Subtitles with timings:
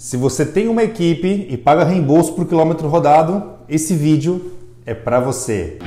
[0.00, 4.52] Se você tem uma equipe e paga reembolso por quilômetro rodado, esse vídeo
[4.84, 5.78] é para você.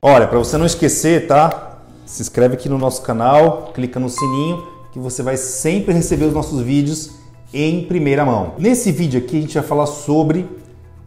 [0.00, 1.80] Olha, para você não esquecer, tá?
[2.06, 6.32] Se inscreve aqui no nosso canal, clica no sininho que você vai sempre receber os
[6.32, 7.16] nossos vídeos
[7.52, 8.54] em primeira mão.
[8.58, 10.48] Nesse vídeo aqui a gente vai falar sobre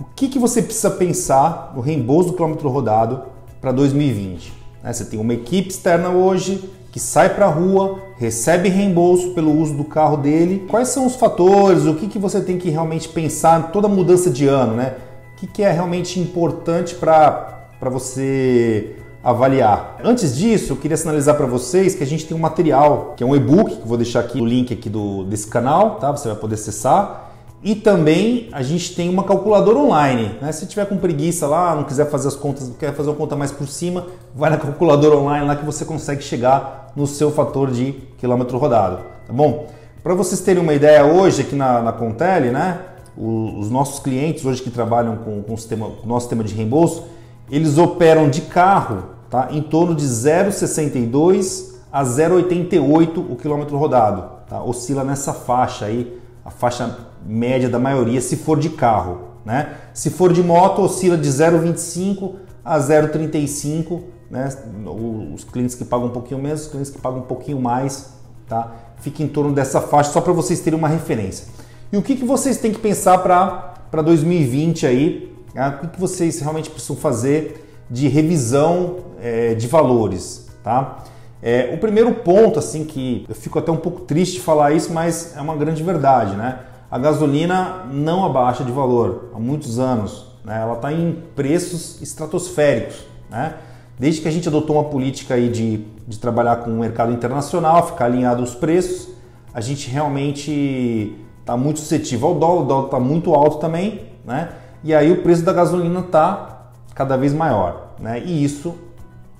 [0.00, 3.30] o que, que você precisa pensar no reembolso do quilômetro rodado
[3.62, 4.52] para 2020.
[4.82, 4.92] Né?
[4.92, 9.74] Você tem uma equipe externa hoje que sai para a rua, recebe reembolso pelo uso
[9.74, 10.66] do carro dele.
[10.68, 11.86] Quais são os fatores?
[11.86, 14.74] O que, que você tem que realmente pensar em toda mudança de ano?
[14.74, 14.96] Né?
[15.32, 19.98] O que, que é realmente importante para você avaliar.
[20.02, 23.26] Antes disso, eu queria sinalizar para vocês que a gente tem um material, que é
[23.26, 26.10] um e-book, que vou deixar aqui o link aqui do, desse canal, tá?
[26.10, 27.31] Você vai poder acessar.
[27.62, 30.36] E também a gente tem uma calculadora online.
[30.40, 30.50] Né?
[30.50, 33.52] Se tiver com preguiça lá, não quiser fazer as contas, quer fazer uma conta mais
[33.52, 37.92] por cima, vai na calculadora online lá que você consegue chegar no seu fator de
[38.18, 38.98] quilômetro rodado.
[39.26, 39.68] Tá bom?
[40.02, 42.80] Para vocês terem uma ideia, hoje aqui na, na Contele, né?
[43.16, 47.04] os nossos clientes hoje que trabalham com, com o, sistema, o nosso sistema de reembolso,
[47.50, 49.48] eles operam de carro tá?
[49.50, 54.24] em torno de 0,62 a 0,88 o quilômetro rodado.
[54.48, 54.62] Tá?
[54.62, 59.32] Oscila nessa faixa aí, a faixa média da maioria, se for de carro.
[59.44, 59.74] Né?
[59.92, 64.00] Se for de moto, oscila de 0,25 a 0,35.
[64.30, 64.48] Né?
[65.34, 68.14] Os clientes que pagam um pouquinho menos, os clientes que pagam um pouquinho mais,
[68.48, 68.72] tá?
[69.00, 71.48] fica em torno dessa faixa, só para vocês terem uma referência.
[71.92, 75.36] E o que, que vocês têm que pensar para 2020 aí?
[75.54, 75.68] Né?
[75.68, 80.46] O que, que vocês realmente precisam fazer de revisão é, de valores?
[80.62, 81.04] Tá?
[81.42, 84.92] É, o primeiro ponto, assim, que eu fico até um pouco triste de falar isso,
[84.92, 86.60] mas é uma grande verdade, né?
[86.92, 90.60] A gasolina não abaixa de valor há muitos anos, né?
[90.60, 93.54] Ela está em preços estratosféricos, né?
[93.98, 97.86] Desde que a gente adotou uma política aí de, de trabalhar com o mercado internacional,
[97.86, 99.08] ficar alinhado aos preços,
[99.54, 104.50] a gente realmente está muito suscetível ao dólar, o dólar está muito alto também, né?
[104.84, 108.22] E aí o preço da gasolina está cada vez maior, né?
[108.22, 108.74] E isso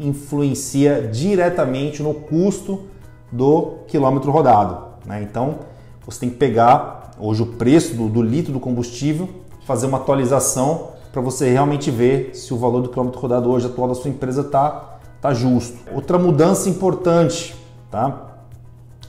[0.00, 2.86] influencia diretamente no custo
[3.30, 4.96] do quilômetro rodado.
[5.06, 5.22] Né?
[5.22, 5.60] Então
[6.06, 9.28] você tem que pegar hoje o preço do, do litro do combustível,
[9.66, 13.88] fazer uma atualização para você realmente ver se o valor do quilômetro rodado hoje atual
[13.88, 15.76] da sua empresa está tá justo.
[15.92, 17.56] Outra mudança importante,
[17.90, 18.36] tá?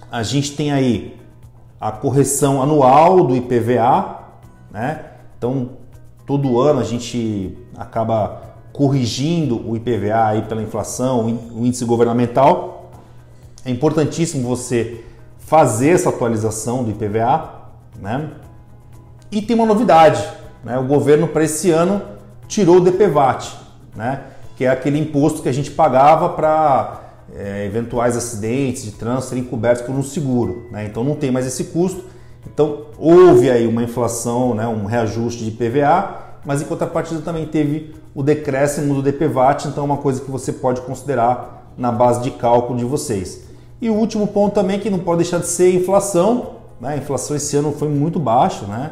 [0.10, 1.20] A gente tem aí
[1.80, 4.20] a correção anual do IPVA,
[4.72, 5.06] né?
[5.38, 5.72] Então
[6.26, 8.42] todo ano a gente acaba
[8.74, 12.92] corrigindo o IPVA aí pela inflação, o índice governamental.
[13.66, 15.04] É importantíssimo você
[15.48, 17.50] fazer essa atualização do IPVA,
[18.00, 18.30] né?
[19.32, 20.24] E tem uma novidade,
[20.64, 20.78] né?
[20.78, 22.02] O governo para esse ano
[22.48, 23.58] tirou o DPVAT,
[23.96, 24.22] né?
[24.56, 27.02] Que é aquele imposto que a gente pagava para
[27.36, 30.86] é, eventuais acidentes de trânsito serem cobertos por um seguro, né?
[30.86, 32.04] Então não tem mais esse custo.
[32.46, 34.68] Então houve aí uma inflação, né?
[34.68, 39.86] Um reajuste de IPVA mas em contrapartida também teve o decréscimo do DPVAT, então é
[39.86, 43.47] uma coisa que você pode considerar na base de cálculo de vocês.
[43.82, 46.58] E o último ponto também que não pode deixar de ser a inflação.
[46.82, 46.90] Né?
[46.94, 48.92] A inflação esse ano foi muito baixa, né?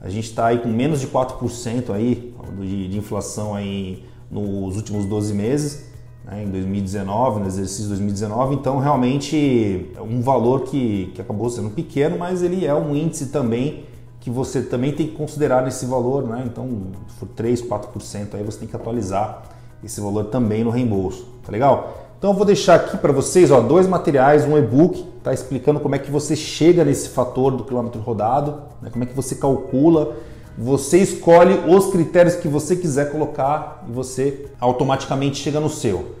[0.00, 5.06] A gente está aí com menos de 4% aí de, de, inflação aí nos últimos
[5.06, 5.86] 12 meses,
[6.24, 6.44] né?
[6.44, 8.54] em 2019, no exercício de 2019.
[8.54, 13.26] Então, realmente, é um valor que, que acabou sendo pequeno, mas ele é um índice
[13.26, 13.84] também
[14.20, 16.42] que você também tem que considerar esse valor, né?
[16.46, 16.68] Então,
[17.08, 19.44] se for 3, 4%, aí você tem que atualizar
[19.82, 22.07] esse valor também no reembolso, tá legal?
[22.18, 25.94] Então eu vou deixar aqui para vocês ó, dois materiais, um e-book, tá explicando como
[25.94, 28.90] é que você chega nesse fator do quilômetro rodado, né?
[28.90, 30.16] como é que você calcula,
[30.58, 36.16] você escolhe os critérios que você quiser colocar e você automaticamente chega no seu.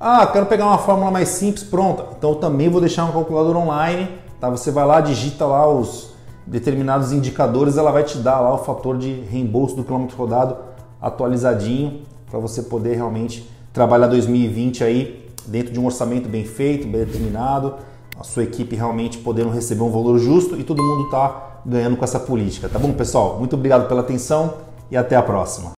[0.00, 2.06] Ah, quero pegar uma fórmula mais simples, pronta.
[2.16, 4.08] Então eu também vou deixar um calculador online,
[4.40, 4.48] tá?
[4.48, 6.14] Você vai lá, digita lá os
[6.46, 10.56] determinados indicadores, ela vai te dar lá o fator de reembolso do quilômetro rodado
[10.98, 17.04] atualizadinho para você poder realmente trabalhar 2020 aí dentro de um orçamento bem feito, bem
[17.04, 17.76] determinado,
[18.18, 22.04] a sua equipe realmente podendo receber um valor justo e todo mundo está ganhando com
[22.04, 23.38] essa política, tá bom, pessoal?
[23.38, 24.54] Muito obrigado pela atenção
[24.90, 25.72] e até a próxima.